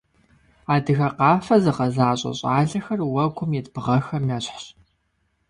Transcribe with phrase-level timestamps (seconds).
[0.73, 4.65] Адыгэ къафэ зыгъэзащӏэ щӏалэхэр уэгум ит бгъэхэм ещхьщ.